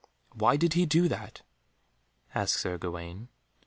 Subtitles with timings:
[0.33, 1.43] "Why did he do that?"
[2.33, 3.27] asked Sir Gawaine.